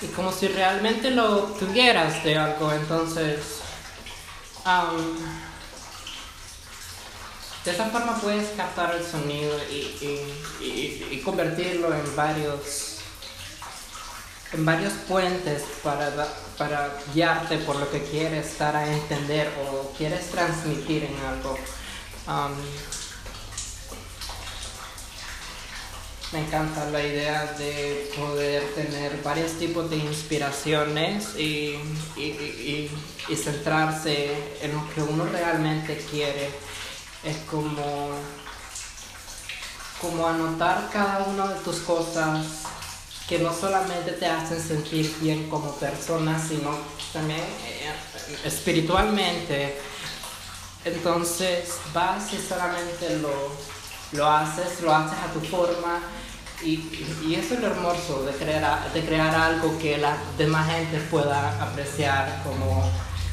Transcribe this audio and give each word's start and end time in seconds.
y 0.00 0.06
como 0.08 0.32
si 0.32 0.48
realmente 0.48 1.10
lo 1.10 1.42
tuvieras 1.58 2.22
de 2.24 2.36
algo. 2.36 2.72
Entonces, 2.72 3.38
de 7.64 7.70
esa 7.70 7.86
forma 7.86 8.20
puedes 8.20 8.50
captar 8.50 8.94
el 8.94 9.04
sonido 9.04 9.56
y, 9.70 11.20
convertirlo 11.24 11.92
en 11.92 12.16
varios 12.16 12.94
en 14.52 14.64
varios 14.64 14.94
puentes 15.06 15.62
para, 15.82 16.10
para 16.56 16.96
guiarte 17.12 17.58
por 17.58 17.76
lo 17.76 17.90
que 17.90 18.02
quieres 18.02 18.56
dar 18.58 18.74
a 18.76 18.90
entender 18.90 19.52
o 19.62 19.92
quieres 19.96 20.30
transmitir 20.30 21.04
en 21.04 21.16
algo. 21.26 21.58
Me 26.30 26.40
encanta 26.40 26.84
la 26.90 27.02
idea 27.02 27.54
de 27.58 28.10
poder 28.14 28.62
tener 28.74 29.22
varios 29.22 29.52
tipos 29.52 29.88
de 29.88 29.96
inspiraciones 29.96 31.34
y, 31.38 31.80
centrarse 33.34 34.34
en 34.60 34.74
lo 34.74 34.86
que 34.90 35.00
uno 35.00 35.24
realmente 35.24 35.96
quiere. 36.10 36.50
Es 37.24 37.36
como, 37.50 38.10
como 40.02 40.26
anotar 40.26 40.90
cada 40.92 41.24
una 41.24 41.46
de 41.46 41.60
tus 41.60 41.76
cosas 41.78 42.44
que 43.26 43.38
no 43.38 43.54
solamente 43.54 44.12
te 44.12 44.26
hacen 44.26 44.60
sentir 44.60 45.14
bien 45.20 45.48
como 45.48 45.76
persona, 45.76 46.38
sino 46.38 46.76
también 47.10 47.40
eh, 47.40 47.94
espiritualmente. 48.44 49.78
Entonces 50.84 51.70
vas 51.94 52.30
y 52.34 52.38
solamente 52.38 53.16
lo 53.18 53.77
lo 54.12 54.30
haces, 54.30 54.80
lo 54.82 54.94
haces 54.94 55.18
a 55.18 55.32
tu 55.32 55.40
forma 55.40 56.00
y, 56.62 56.74
y, 57.24 57.36
eso 57.36 57.54
es 57.54 57.60
lo 57.60 57.68
hermoso 57.68 58.24
de 58.24 58.32
crear, 58.32 58.92
de 58.92 59.04
crear 59.04 59.34
algo 59.34 59.78
que 59.78 59.98
la 59.98 60.16
demás 60.36 60.68
gente 60.68 60.98
pueda 61.10 61.62
apreciar 61.62 62.42
como 62.42 62.90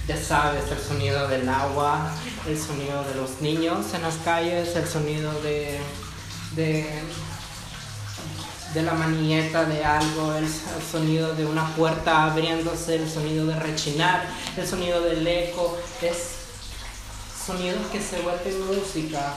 ya 0.08 0.18
sabes, 0.18 0.72
el 0.72 0.78
sonido 0.78 1.28
del 1.28 1.50
agua, 1.50 2.12
el 2.48 2.60
sonido 2.60 3.04
de 3.06 3.16
los 3.16 3.42
niños 3.42 3.92
en 3.96 4.04
las 4.04 4.16
calles, 4.18 4.76
el 4.76 4.88
sonido 4.88 5.34
de, 5.42 5.80
de, 6.56 6.86
de 8.76 8.82
la 8.84 8.94
manieta 8.94 9.66
de 9.66 9.84
algo, 9.84 10.36
el, 10.36 10.48
sonido 10.92 11.34
de 11.34 11.46
una 11.46 11.76
puerta 11.76 12.26
abriéndose, 12.26 12.96
el 12.96 13.10
sonido 13.10 13.48
de 13.48 13.60
rechinar, 13.60 14.28
el 14.56 14.68
sonido 14.68 15.02
del 15.02 15.26
eco, 15.26 15.76
es 16.04 16.36
sonidos 17.46 17.88
que 17.92 18.00
se 18.00 18.20
vuelven 18.22 18.68
música 18.68 19.36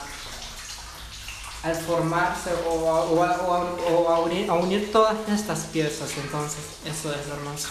al 1.63 1.75
formarse 1.75 2.51
o, 2.67 3.23
a, 4.07 4.19
unir, 4.19 4.49
a 4.49 4.53
unir 4.53 4.91
todas 4.91 5.15
estas 5.27 5.65
piezas. 5.65 6.09
Entonces, 6.23 6.59
eso 6.85 7.13
es 7.13 7.27
hermoso. 7.27 7.67